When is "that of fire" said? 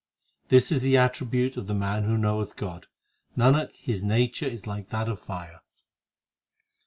4.89-5.61